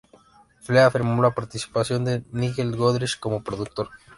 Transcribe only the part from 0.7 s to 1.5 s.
afirmó la